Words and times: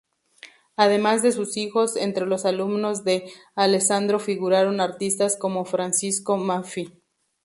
Además 0.77 1.21
de 1.21 1.31
sus 1.31 1.57
hijos, 1.57 1.95
entre 1.95 2.25
los 2.25 2.45
alumnos 2.45 3.03
de 3.03 3.31
Alessandro 3.53 4.17
figuraron 4.17 4.81
artistas 4.81 5.37
como 5.37 5.63
Francesco 5.63 6.37
Maffei. 6.37 6.91